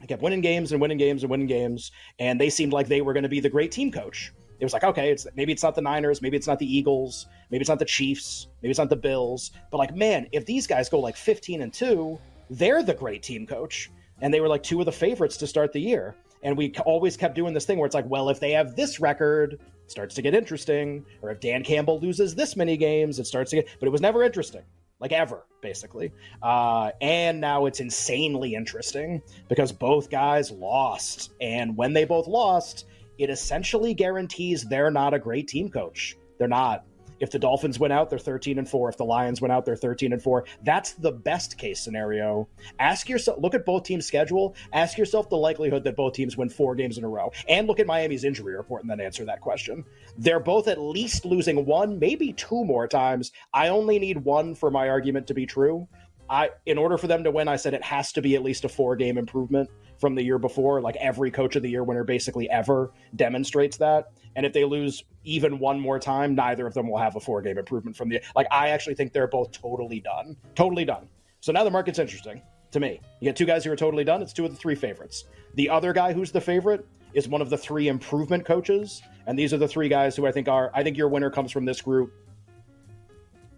They 0.00 0.06
kept 0.06 0.22
winning 0.22 0.42
games 0.42 0.72
and 0.72 0.82
winning 0.82 0.98
games 0.98 1.22
and 1.22 1.30
winning 1.30 1.46
games, 1.46 1.92
and 2.18 2.38
they 2.38 2.50
seemed 2.50 2.74
like 2.74 2.88
they 2.88 3.00
were 3.00 3.14
going 3.14 3.22
to 3.22 3.28
be 3.30 3.40
the 3.40 3.48
great 3.48 3.72
team 3.72 3.90
coach 3.90 4.32
it 4.60 4.64
was 4.64 4.72
like, 4.72 4.84
okay, 4.84 5.10
it's 5.10 5.26
maybe 5.36 5.52
it's 5.52 5.62
not 5.62 5.74
the 5.74 5.80
Niners, 5.80 6.20
maybe 6.20 6.36
it's 6.36 6.46
not 6.46 6.58
the 6.58 6.76
Eagles, 6.76 7.26
maybe 7.50 7.60
it's 7.60 7.68
not 7.68 7.78
the 7.78 7.84
Chiefs, 7.84 8.48
maybe 8.62 8.70
it's 8.70 8.78
not 8.78 8.90
the 8.90 8.96
Bills, 8.96 9.52
but 9.70 9.78
like, 9.78 9.94
man, 9.94 10.26
if 10.32 10.46
these 10.46 10.66
guys 10.66 10.88
go 10.88 10.98
like 10.98 11.16
15 11.16 11.62
and 11.62 11.72
2, 11.72 12.18
they're 12.50 12.82
the 12.82 12.94
great 12.94 13.22
team 13.22 13.46
coach. 13.46 13.90
And 14.20 14.34
they 14.34 14.40
were 14.40 14.48
like 14.48 14.62
two 14.62 14.80
of 14.80 14.86
the 14.86 14.92
favorites 14.92 15.36
to 15.38 15.46
start 15.46 15.72
the 15.72 15.80
year. 15.80 16.16
And 16.42 16.56
we 16.56 16.72
always 16.84 17.16
kept 17.16 17.34
doing 17.34 17.54
this 17.54 17.64
thing 17.66 17.78
where 17.78 17.86
it's 17.86 17.94
like, 17.94 18.08
well, 18.08 18.28
if 18.30 18.40
they 18.40 18.52
have 18.52 18.76
this 18.76 19.00
record, 19.00 19.54
it 19.54 19.90
starts 19.90 20.14
to 20.16 20.22
get 20.22 20.34
interesting. 20.34 21.04
Or 21.22 21.30
if 21.30 21.40
Dan 21.40 21.62
Campbell 21.62 22.00
loses 22.00 22.34
this 22.34 22.56
many 22.56 22.76
games, 22.76 23.18
it 23.18 23.26
starts 23.26 23.50
to 23.50 23.56
get, 23.56 23.68
but 23.78 23.86
it 23.86 23.90
was 23.90 24.00
never 24.00 24.22
interesting, 24.22 24.62
like 25.00 25.12
ever, 25.12 25.44
basically. 25.62 26.12
Uh, 26.42 26.90
and 27.00 27.40
now 27.40 27.66
it's 27.66 27.80
insanely 27.80 28.54
interesting 28.54 29.22
because 29.48 29.72
both 29.72 30.10
guys 30.10 30.50
lost. 30.50 31.32
And 31.40 31.76
when 31.76 31.92
they 31.92 32.04
both 32.04 32.26
lost, 32.26 32.86
it 33.18 33.30
essentially 33.30 33.94
guarantees 33.94 34.64
they're 34.64 34.90
not 34.90 35.14
a 35.14 35.18
great 35.18 35.48
team 35.48 35.68
coach. 35.68 36.16
They're 36.38 36.48
not. 36.48 36.84
If 37.20 37.30
the 37.30 37.38
Dolphins 37.38 37.78
went 37.78 37.92
out, 37.92 38.10
they're 38.10 38.18
13 38.18 38.58
and 38.58 38.68
4. 38.68 38.90
If 38.90 38.96
the 38.96 39.04
Lions 39.04 39.40
went 39.40 39.52
out, 39.52 39.64
they're 39.64 39.76
13 39.76 40.12
and 40.12 40.22
4. 40.22 40.44
That's 40.62 40.92
the 40.92 41.12
best 41.12 41.58
case 41.58 41.80
scenario. 41.80 42.48
Ask 42.78 43.08
yourself, 43.08 43.38
look 43.40 43.54
at 43.54 43.64
both 43.64 43.84
teams' 43.84 44.06
schedule. 44.06 44.54
Ask 44.72 44.98
yourself 44.98 45.28
the 45.28 45.36
likelihood 45.36 45.84
that 45.84 45.96
both 45.96 46.14
teams 46.14 46.36
win 46.36 46.48
four 46.48 46.74
games 46.74 46.98
in 46.98 47.04
a 47.04 47.08
row. 47.08 47.32
And 47.48 47.66
look 47.66 47.80
at 47.80 47.86
Miami's 47.86 48.24
injury 48.24 48.56
report 48.56 48.82
and 48.82 48.90
then 48.90 49.00
answer 49.00 49.24
that 49.24 49.40
question. 49.40 49.84
They're 50.16 50.40
both 50.40 50.68
at 50.68 50.80
least 50.80 51.24
losing 51.24 51.64
one, 51.66 51.98
maybe 51.98 52.32
two 52.32 52.64
more 52.64 52.86
times. 52.86 53.32
I 53.52 53.68
only 53.68 53.98
need 53.98 54.18
one 54.24 54.54
for 54.54 54.70
my 54.70 54.88
argument 54.88 55.26
to 55.28 55.34
be 55.34 55.46
true. 55.46 55.88
I, 56.30 56.50
in 56.66 56.78
order 56.78 56.98
for 56.98 57.06
them 57.06 57.24
to 57.24 57.30
win, 57.30 57.48
I 57.48 57.56
said 57.56 57.74
it 57.74 57.82
has 57.82 58.12
to 58.12 58.22
be 58.22 58.34
at 58.34 58.42
least 58.42 58.64
a 58.64 58.68
four 58.68 58.96
game 58.96 59.18
improvement 59.18 59.70
from 59.98 60.14
the 60.14 60.22
year 60.22 60.38
before. 60.38 60.80
Like 60.80 60.96
every 60.96 61.30
coach 61.30 61.56
of 61.56 61.62
the 61.62 61.70
year 61.70 61.84
winner 61.84 62.04
basically 62.04 62.48
ever 62.50 62.92
demonstrates 63.16 63.76
that. 63.78 64.12
And 64.36 64.46
if 64.46 64.52
they 64.52 64.64
lose 64.64 65.04
even 65.24 65.58
one 65.58 65.80
more 65.80 65.98
time, 65.98 66.34
neither 66.34 66.66
of 66.66 66.74
them 66.74 66.88
will 66.88 66.98
have 66.98 67.16
a 67.16 67.20
four 67.20 67.42
game 67.42 67.58
improvement 67.58 67.96
from 67.96 68.08
the 68.08 68.20
like 68.36 68.46
I 68.50 68.68
actually 68.68 68.94
think 68.94 69.12
they're 69.12 69.28
both 69.28 69.52
totally 69.52 70.00
done. 70.00 70.36
Totally 70.54 70.84
done. 70.84 71.08
So 71.40 71.52
now 71.52 71.64
the 71.64 71.70
market's 71.70 71.98
interesting 71.98 72.42
to 72.70 72.80
me. 72.80 73.00
You 73.20 73.26
get 73.26 73.36
two 73.36 73.46
guys 73.46 73.64
who 73.64 73.72
are 73.72 73.76
totally 73.76 74.04
done, 74.04 74.22
it's 74.22 74.32
two 74.32 74.44
of 74.44 74.50
the 74.50 74.58
three 74.58 74.74
favorites. 74.74 75.24
The 75.54 75.70
other 75.70 75.92
guy 75.92 76.12
who's 76.12 76.30
the 76.30 76.40
favorite 76.40 76.86
is 77.14 77.26
one 77.26 77.40
of 77.40 77.50
the 77.50 77.56
three 77.56 77.88
improvement 77.88 78.44
coaches. 78.44 79.02
And 79.26 79.38
these 79.38 79.52
are 79.52 79.58
the 79.58 79.68
three 79.68 79.88
guys 79.88 80.14
who 80.16 80.26
I 80.26 80.32
think 80.32 80.48
are 80.48 80.70
I 80.74 80.82
think 80.82 80.96
your 80.96 81.08
winner 81.08 81.30
comes 81.30 81.50
from 81.50 81.64
this 81.64 81.80
group. 81.80 82.12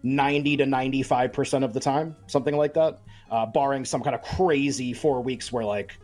90 0.02 0.58
to 0.58 0.64
95% 0.64 1.64
of 1.64 1.72
the 1.72 1.80
time, 1.80 2.16
something 2.26 2.56
like 2.56 2.74
that, 2.74 3.00
uh, 3.30 3.46
barring 3.46 3.84
some 3.84 4.02
kind 4.02 4.14
of 4.14 4.22
crazy 4.22 4.92
four 4.92 5.22
weeks 5.22 5.52
where 5.52 5.64
like 5.64 5.98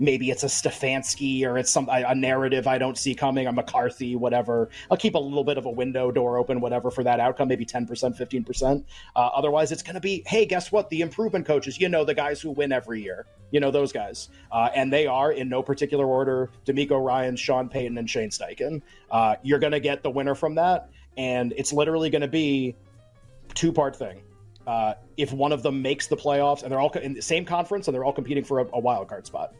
maybe 0.00 0.30
it's 0.30 0.42
a 0.42 0.46
Stefanski 0.46 1.44
or 1.44 1.58
it's 1.58 1.70
some 1.70 1.88
a 1.92 2.14
narrative 2.14 2.66
I 2.66 2.78
don't 2.78 2.96
see 2.96 3.14
coming, 3.14 3.46
a 3.46 3.52
McCarthy, 3.52 4.16
whatever. 4.16 4.70
I'll 4.90 4.96
keep 4.96 5.14
a 5.14 5.18
little 5.18 5.44
bit 5.44 5.58
of 5.58 5.66
a 5.66 5.70
window 5.70 6.10
door 6.10 6.38
open, 6.38 6.60
whatever, 6.60 6.90
for 6.90 7.04
that 7.04 7.20
outcome, 7.20 7.48
maybe 7.48 7.66
10%, 7.66 7.86
15%. 7.86 8.84
Uh, 9.14 9.18
otherwise, 9.18 9.70
it's 9.70 9.82
going 9.82 9.94
to 9.94 10.00
be, 10.00 10.24
hey, 10.26 10.46
guess 10.46 10.72
what? 10.72 10.88
The 10.88 11.02
improvement 11.02 11.46
coaches, 11.46 11.78
you 11.78 11.88
know, 11.88 12.04
the 12.04 12.14
guys 12.14 12.40
who 12.40 12.50
win 12.50 12.72
every 12.72 13.02
year, 13.02 13.26
you 13.50 13.60
know, 13.60 13.70
those 13.70 13.92
guys. 13.92 14.30
Uh, 14.50 14.70
and 14.74 14.90
they 14.90 15.06
are, 15.06 15.32
in 15.32 15.48
no 15.48 15.62
particular 15.62 16.06
order, 16.06 16.50
DeMeco 16.64 17.04
Ryan, 17.04 17.36
Sean 17.36 17.68
Payton, 17.68 17.98
and 17.98 18.08
Shane 18.08 18.30
Steichen. 18.30 18.80
Uh, 19.10 19.36
you're 19.42 19.58
going 19.58 19.72
to 19.72 19.80
get 19.80 20.02
the 20.02 20.10
winner 20.10 20.34
from 20.34 20.54
that. 20.54 20.88
And 21.18 21.52
it's 21.56 21.72
literally 21.72 22.08
going 22.08 22.22
to 22.22 22.28
be 22.28 22.74
two 23.54 23.72
part 23.72 23.96
thing. 23.96 24.22
Uh, 24.66 24.94
if 25.16 25.32
one 25.32 25.52
of 25.52 25.62
them 25.62 25.82
makes 25.82 26.06
the 26.06 26.16
playoffs 26.16 26.62
and 26.62 26.70
they're 26.70 26.80
all 26.80 26.90
in 26.92 27.14
the 27.14 27.22
same 27.22 27.44
conference 27.44 27.88
and 27.88 27.94
they're 27.94 28.04
all 28.04 28.12
competing 28.12 28.44
for 28.44 28.60
a, 28.60 28.66
a 28.74 28.78
wild 28.78 29.08
card 29.08 29.26
spot, 29.26 29.54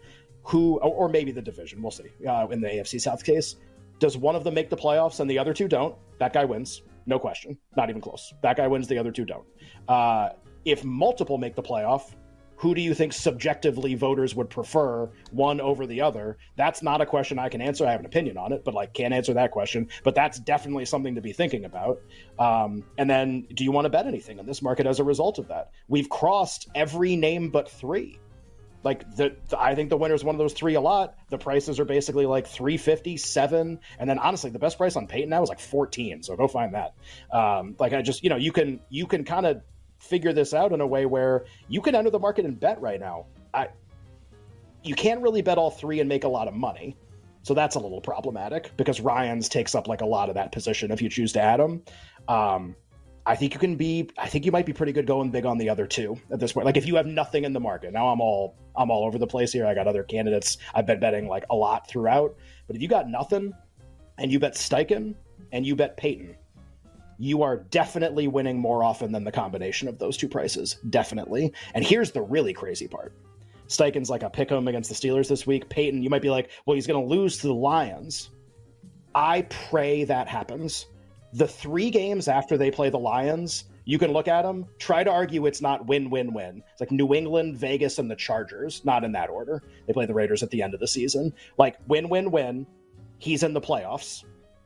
who, 0.44 0.78
or, 0.78 1.09
maybe 1.09 1.32
the 1.32 1.42
division, 1.42 1.82
we'll 1.82 1.90
see. 1.90 2.11
Uh, 2.26 2.47
in 2.49 2.61
the 2.61 2.68
AFC 2.68 3.00
South 3.00 3.25
case, 3.25 3.56
does 3.99 4.16
one 4.16 4.35
of 4.35 4.44
them 4.44 4.54
make 4.54 4.70
the 4.70 4.76
playoffs 4.76 5.20
and 5.20 5.30
the 5.30 5.38
other 5.38 5.52
two 5.52 5.68
don't? 5.68 5.94
That 6.18 6.32
guy 6.32 6.44
wins, 6.44 6.82
no 7.06 7.18
question, 7.18 7.59
not 7.76 7.90
even 7.90 8.00
close. 8.00 8.32
That 8.42 8.56
guy 8.56 8.66
wins, 8.66 8.88
the 8.88 8.99
other 8.99 9.12
two 9.12 9.25
don't. 9.25 9.44
Uh, 9.88 10.30
if 10.64 10.85
multiple 10.85 11.38
make 11.38 11.54
the 11.54 11.62
playoff, 11.62 12.14
who 12.60 12.74
do 12.74 12.82
you 12.82 12.92
think 12.92 13.14
subjectively 13.14 13.94
voters 13.94 14.34
would 14.34 14.50
prefer 14.50 15.08
one 15.30 15.62
over 15.62 15.86
the 15.86 16.02
other? 16.02 16.36
That's 16.56 16.82
not 16.82 17.00
a 17.00 17.06
question 17.06 17.38
I 17.38 17.48
can 17.48 17.62
answer. 17.62 17.86
I 17.86 17.92
have 17.92 18.00
an 18.00 18.06
opinion 18.06 18.36
on 18.36 18.52
it, 18.52 18.64
but 18.66 18.74
like 18.74 18.92
can't 18.92 19.14
answer 19.14 19.32
that 19.32 19.50
question. 19.50 19.88
But 20.04 20.14
that's 20.14 20.38
definitely 20.38 20.84
something 20.84 21.14
to 21.14 21.22
be 21.22 21.32
thinking 21.32 21.64
about. 21.64 22.02
Um, 22.38 22.84
and 22.98 23.08
then, 23.08 23.46
do 23.54 23.64
you 23.64 23.72
want 23.72 23.86
to 23.86 23.88
bet 23.88 24.06
anything 24.06 24.38
in 24.38 24.44
this 24.44 24.60
market 24.60 24.86
as 24.86 25.00
a 25.00 25.04
result 25.04 25.38
of 25.38 25.48
that? 25.48 25.70
We've 25.88 26.10
crossed 26.10 26.68
every 26.74 27.16
name 27.16 27.48
but 27.48 27.70
three. 27.70 28.20
Like 28.82 29.10
the, 29.16 29.36
the 29.48 29.58
I 29.58 29.74
think 29.74 29.88
the 29.88 29.96
winner 29.96 30.14
is 30.14 30.22
one 30.22 30.34
of 30.34 30.38
those 30.38 30.52
three 30.52 30.74
a 30.74 30.82
lot. 30.82 31.14
The 31.30 31.38
prices 31.38 31.80
are 31.80 31.86
basically 31.86 32.26
like 32.26 32.46
350, 32.46 33.16
seven, 33.16 33.80
and 33.98 34.08
then 34.08 34.18
honestly, 34.18 34.50
the 34.50 34.58
best 34.58 34.76
price 34.76 34.96
on 34.96 35.06
Payton 35.06 35.30
now 35.30 35.42
is 35.42 35.48
like 35.48 35.60
14. 35.60 36.22
So 36.22 36.36
go 36.36 36.46
find 36.46 36.74
that. 36.74 36.94
Um, 37.32 37.74
like 37.78 37.94
I 37.94 38.02
just, 38.02 38.22
you 38.22 38.28
know, 38.28 38.36
you 38.36 38.52
can 38.52 38.80
you 38.90 39.06
can 39.06 39.24
kind 39.24 39.46
of 39.46 39.62
figure 40.00 40.33
this 40.33 40.52
out 40.52 40.73
in 40.73 40.80
a 40.80 40.87
way 40.87 41.07
where 41.07 41.45
you 41.69 41.80
can 41.80 41.95
enter 41.95 42.11
the 42.11 42.19
market 42.19 42.45
and 42.45 42.59
bet 42.59 42.80
right 42.80 42.99
now. 42.99 43.26
I, 43.54 43.69
you 44.83 44.95
can't 44.95 45.21
really 45.21 45.42
bet 45.42 45.59
all 45.59 45.71
three 45.71 46.00
and 46.00 46.09
make 46.09 46.25
a 46.25 46.28
lot 46.28 46.49
of 46.49 46.54
money. 46.54 46.97
So 47.42 47.54
that's 47.54 47.76
a 47.76 47.78
little 47.78 48.00
problematic 48.00 48.73
because 48.76 49.00
Ryans 49.00 49.49
takes 49.49 49.75
up 49.75 49.88
like 49.88 50.00
a 50.00 50.07
lot 50.07 50.28
of 50.28 50.35
that 50.35 50.52
position 50.52 50.90
if 50.90 51.00
you 51.00 51.09
choose 51.09 51.33
to 51.35 51.40
add 51.40 51.61
him. 51.61 51.83
Um, 52.28 52.76
I 53.26 53.37
think 53.37 53.54
you 53.54 53.61
can 53.61 53.76
be. 53.76 54.11
I 54.19 54.28
think 54.28 54.45
you 54.45 54.52
might 54.52 54.66
be 54.66 54.73
pretty 54.73 54.92
good 54.92 55.07
going 55.07 55.30
big 55.30 55.47
on 55.47 55.59
the 55.59 55.69
other 55.69 55.87
two 55.87 56.19
at 56.30 56.40
this 56.40 56.52
point. 56.52 56.64
Like 56.64 56.76
if 56.76 56.87
you 56.87 56.97
have 56.97 57.07
nothing 57.07 57.45
in 57.45 57.52
the 57.52 57.61
market. 57.61 57.92
Now 57.92 58.09
I'm 58.09 58.21
all 58.21 58.57
I'm 58.76 58.90
all 58.90 59.04
over 59.04 59.19
the 59.19 59.26
place 59.26 59.52
here. 59.52 59.66
I 59.66 59.75
got 59.75 59.87
other 59.87 60.02
candidates. 60.02 60.59
I've 60.75 60.87
been 60.87 61.00
betting 61.00 61.28
like 61.28 61.45
a 61.50 61.54
lot 61.54 61.88
throughout. 61.88 62.35
But 62.66 62.76
if 62.76 62.83
you 62.83 62.88
got 62.88 63.09
nothing, 63.09 63.52
and 64.19 64.30
you 64.30 64.38
bet 64.38 64.54
Steichen 64.54 65.14
and 65.52 65.66
you 65.66 65.75
bet 65.75 65.97
Payton, 65.97 66.37
you 67.20 67.42
are 67.42 67.58
definitely 67.58 68.26
winning 68.28 68.58
more 68.58 68.82
often 68.82 69.12
than 69.12 69.24
the 69.24 69.30
combination 69.30 69.88
of 69.88 69.98
those 69.98 70.16
two 70.16 70.26
prices. 70.26 70.78
Definitely. 70.88 71.52
And 71.74 71.84
here's 71.84 72.12
the 72.12 72.22
really 72.22 72.54
crazy 72.54 72.88
part. 72.88 73.12
Steichen's 73.68 74.08
like 74.08 74.22
a 74.22 74.30
pick 74.30 74.50
'em 74.50 74.66
against 74.66 74.88
the 74.88 74.96
Steelers 74.96 75.28
this 75.28 75.46
week. 75.46 75.68
Payton, 75.68 76.02
you 76.02 76.08
might 76.08 76.22
be 76.22 76.30
like, 76.30 76.48
well, 76.64 76.74
he's 76.74 76.86
going 76.86 77.00
to 77.00 77.14
lose 77.14 77.36
to 77.38 77.48
the 77.48 77.54
Lions. 77.54 78.30
I 79.14 79.42
pray 79.42 80.04
that 80.04 80.28
happens. 80.28 80.86
The 81.34 81.46
three 81.46 81.90
games 81.90 82.26
after 82.26 82.56
they 82.56 82.70
play 82.70 82.88
the 82.88 82.98
Lions, 82.98 83.64
you 83.84 83.98
can 83.98 84.12
look 84.12 84.26
at 84.26 84.42
them, 84.42 84.64
try 84.78 85.04
to 85.04 85.10
argue 85.10 85.44
it's 85.44 85.60
not 85.60 85.86
win 85.86 86.08
win 86.08 86.32
win. 86.32 86.62
It's 86.72 86.80
like 86.80 86.90
New 86.90 87.12
England, 87.12 87.58
Vegas, 87.58 87.98
and 87.98 88.10
the 88.10 88.16
Chargers, 88.16 88.82
not 88.86 89.04
in 89.04 89.12
that 89.12 89.28
order. 89.28 89.62
They 89.86 89.92
play 89.92 90.06
the 90.06 90.14
Raiders 90.14 90.42
at 90.42 90.50
the 90.50 90.62
end 90.62 90.72
of 90.72 90.80
the 90.80 90.88
season. 90.88 91.34
Like 91.58 91.76
win 91.86 92.08
win 92.08 92.30
win. 92.30 92.66
He's 93.18 93.42
in 93.42 93.52
the 93.52 93.60
playoffs 93.60 94.24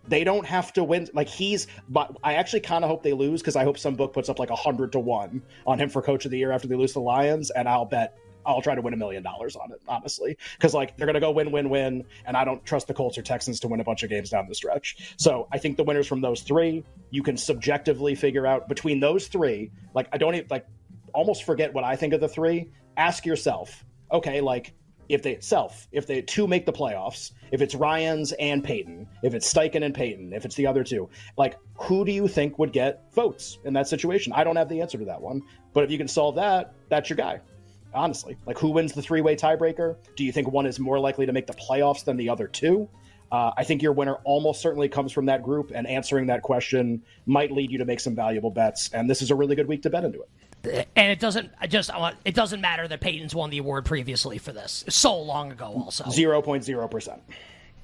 they 0.08 0.24
don't 0.24 0.46
have 0.46 0.72
to 0.74 0.84
win. 0.84 1.08
Like 1.12 1.28
he's, 1.28 1.66
but 1.88 2.16
I 2.22 2.34
actually 2.34 2.60
kind 2.60 2.84
of 2.84 2.90
hope 2.90 3.02
they 3.02 3.12
lose 3.12 3.40
because 3.40 3.56
I 3.56 3.64
hope 3.64 3.78
some 3.78 3.94
book 3.94 4.12
puts 4.12 4.28
up 4.28 4.38
like 4.38 4.50
a 4.50 4.56
hundred 4.56 4.92
to 4.92 5.00
one 5.00 5.42
on 5.66 5.78
him 5.78 5.88
for 5.88 6.02
coach 6.02 6.24
of 6.24 6.30
the 6.30 6.38
year 6.38 6.52
after 6.52 6.68
they 6.68 6.76
lose 6.76 6.92
the 6.92 7.00
Lions, 7.00 7.50
and 7.50 7.68
I'll 7.68 7.84
bet 7.84 8.16
I'll 8.46 8.62
try 8.62 8.74
to 8.74 8.82
win 8.82 8.92
a 8.92 8.96
million 8.96 9.22
dollars 9.22 9.56
on 9.56 9.72
it, 9.72 9.80
honestly, 9.88 10.36
because 10.56 10.74
like 10.74 10.96
they're 10.96 11.06
gonna 11.06 11.20
go 11.20 11.30
win, 11.30 11.50
win, 11.50 11.70
win, 11.70 12.04
and 12.26 12.36
I 12.36 12.44
don't 12.44 12.64
trust 12.64 12.86
the 12.86 12.94
Colts 12.94 13.16
or 13.16 13.22
Texans 13.22 13.60
to 13.60 13.68
win 13.68 13.80
a 13.80 13.84
bunch 13.84 14.02
of 14.02 14.10
games 14.10 14.30
down 14.30 14.46
the 14.48 14.54
stretch. 14.54 15.14
So 15.16 15.48
I 15.52 15.58
think 15.58 15.76
the 15.76 15.84
winners 15.84 16.06
from 16.06 16.20
those 16.20 16.42
three, 16.42 16.84
you 17.10 17.22
can 17.22 17.36
subjectively 17.36 18.14
figure 18.14 18.46
out 18.46 18.68
between 18.68 19.00
those 19.00 19.28
three. 19.28 19.70
Like 19.94 20.08
I 20.12 20.18
don't 20.18 20.34
even 20.34 20.46
like 20.50 20.66
almost 21.14 21.44
forget 21.44 21.72
what 21.72 21.84
I 21.84 21.96
think 21.96 22.12
of 22.12 22.20
the 22.20 22.28
three. 22.28 22.70
Ask 22.96 23.24
yourself, 23.24 23.84
okay, 24.12 24.40
like 24.40 24.74
if 25.08 25.22
they 25.22 25.38
self, 25.40 25.88
if 25.92 26.06
they 26.06 26.22
two 26.22 26.46
make 26.46 26.66
the 26.66 26.72
playoffs, 26.72 27.32
if 27.50 27.60
it's 27.62 27.74
Ryans 27.74 28.32
and 28.32 28.62
Payton, 28.62 29.08
if 29.22 29.34
it's 29.34 29.52
Steichen 29.52 29.84
and 29.84 29.94
Payton, 29.94 30.32
if 30.32 30.44
it's 30.44 30.54
the 30.54 30.66
other 30.66 30.84
two, 30.84 31.08
like 31.36 31.58
who 31.74 32.04
do 32.04 32.12
you 32.12 32.28
think 32.28 32.58
would 32.58 32.72
get 32.72 33.12
votes 33.14 33.58
in 33.64 33.72
that 33.74 33.88
situation? 33.88 34.32
I 34.32 34.44
don't 34.44 34.56
have 34.56 34.68
the 34.68 34.80
answer 34.80 34.98
to 34.98 35.04
that 35.06 35.20
one, 35.20 35.42
but 35.72 35.84
if 35.84 35.90
you 35.90 35.98
can 35.98 36.08
solve 36.08 36.36
that, 36.36 36.74
that's 36.88 37.10
your 37.10 37.16
guy. 37.16 37.40
Honestly, 37.92 38.36
like 38.46 38.58
who 38.58 38.70
wins 38.70 38.92
the 38.92 39.02
three-way 39.02 39.36
tiebreaker? 39.36 39.96
Do 40.16 40.24
you 40.24 40.32
think 40.32 40.50
one 40.50 40.66
is 40.66 40.80
more 40.80 40.98
likely 40.98 41.26
to 41.26 41.32
make 41.32 41.46
the 41.46 41.54
playoffs 41.54 42.04
than 42.04 42.16
the 42.16 42.28
other 42.28 42.48
two? 42.48 42.88
Uh, 43.30 43.52
I 43.56 43.64
think 43.64 43.82
your 43.82 43.92
winner 43.92 44.16
almost 44.24 44.60
certainly 44.60 44.88
comes 44.88 45.10
from 45.10 45.26
that 45.26 45.42
group, 45.42 45.72
and 45.74 45.88
answering 45.88 46.26
that 46.26 46.42
question 46.42 47.02
might 47.26 47.50
lead 47.50 47.72
you 47.72 47.78
to 47.78 47.84
make 47.84 47.98
some 47.98 48.14
valuable 48.14 48.50
bets. 48.50 48.90
And 48.92 49.10
this 49.10 49.22
is 49.22 49.30
a 49.30 49.34
really 49.34 49.56
good 49.56 49.66
week 49.66 49.82
to 49.82 49.90
bet 49.90 50.04
into 50.04 50.20
it 50.20 50.28
and 50.66 51.10
it 51.10 51.20
doesn't 51.20 51.50
I 51.60 51.66
just 51.66 51.90
I 51.90 51.98
want 51.98 52.16
it 52.24 52.34
doesn't 52.34 52.60
matter 52.60 52.86
that 52.88 53.00
Payton's 53.00 53.34
won 53.34 53.50
the 53.50 53.58
award 53.58 53.84
previously 53.84 54.38
for 54.38 54.52
this 54.52 54.84
so 54.88 55.20
long 55.20 55.52
ago. 55.52 55.82
Also, 55.84 56.08
zero 56.10 56.42
point 56.42 56.64
zero 56.64 56.88
percent. 56.88 57.20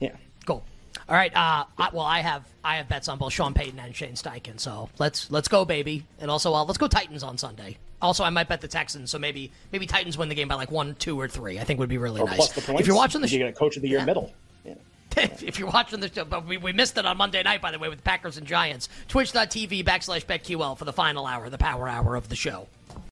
Yeah, 0.01 0.17
cool. 0.47 0.65
All 1.09 1.17
right. 1.17 1.35
Uh, 1.35 1.65
I, 1.77 1.91
well, 1.93 2.05
I 2.05 2.21
have 2.21 2.45
I 2.65 2.77
have 2.77 2.89
bets 2.89 3.09
on 3.09 3.19
both 3.19 3.33
Sean 3.33 3.55
Payton 3.55 3.79
and 3.79 3.95
Shane 3.95 4.15
Steichen, 4.15 4.59
so 4.59 4.89
let's 4.99 5.31
let's 5.31 5.49
go, 5.49 5.65
baby. 5.65 6.05
And 6.21 6.31
also, 6.31 6.55
uh, 6.55 6.65
let's 6.65 6.79
go 6.79 6.89
Titans 6.89 7.23
on 7.23 7.37
Sunday. 7.39 7.79
Also, 8.03 8.25
I 8.25 8.31
might 8.31 8.49
bet 8.49 8.61
the 8.61 8.69
Texans, 8.69 9.11
so 9.11 9.19
maybe 9.19 9.51
maybe 9.73 9.87
Titans 9.87 10.17
win 10.17 10.29
the 10.29 10.35
game 10.35 10.49
by 10.49 10.55
like 10.55 10.71
one, 10.71 10.95
two, 10.95 11.21
or 11.21 11.29
three. 11.29 11.59
I 11.59 11.65
think 11.65 11.81
would 11.81 11.89
be 11.89 11.99
really 11.99 12.21
or 12.21 12.27
nice. 12.27 12.37
Plus 12.37 12.53
the 12.53 12.61
points. 12.63 12.81
If 12.81 12.87
you're 12.87 12.97
watching 12.97 13.21
the 13.21 13.29
you 13.29 13.39
get 13.39 13.49
a 13.49 13.53
coach 13.53 13.77
of 13.77 13.83
the 13.83 13.89
year 13.89 13.99
yeah. 13.99 14.05
middle. 14.05 14.33
Yeah. 14.65 14.75
if 15.17 15.59
you're 15.59 15.71
watching 15.71 16.01
the 16.01 16.13
show, 16.13 16.25
but 16.25 16.47
we, 16.47 16.57
we 16.57 16.73
missed 16.73 16.97
it 16.97 17.07
on 17.07 17.17
Monday 17.17 17.43
night, 17.43 17.61
by 17.61 17.71
the 17.71 17.79
way, 17.79 17.89
with 17.89 18.05
Packers 18.05 18.37
and 18.37 18.47
Giants. 18.47 18.89
Twitch.tv 19.09 19.85
backslash 19.85 20.25
BetQL 20.25 20.77
for 20.77 20.85
the 20.85 20.93
final 20.93 21.27
hour, 21.27 21.49
the 21.51 21.59
power 21.59 21.89
hour 21.89 22.17
of 22.17 22.29
the 22.29 22.37
show. 22.37 22.69